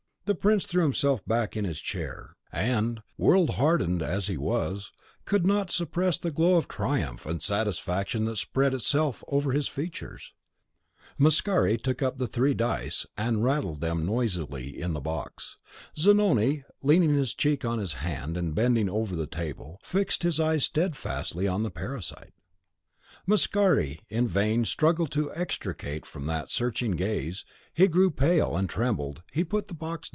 [0.25, 4.93] The prince threw himself back in his chair; and, world hardened as he was,
[5.25, 10.31] could not suppress the glow of triumph and satisfaction that spread itself over his features.
[11.19, 15.57] Mascari took up the three dice, and rattled them noisily in the box.
[15.97, 20.63] Zanoni, leaning his cheek on his hand, and bending over the table, fixed his eyes
[20.63, 22.33] steadfastly on the parasite;
[23.27, 27.43] Mascari in vain struggled to extricate from that searching gaze;
[27.73, 30.09] he grew pale, and trembled, he put down the box.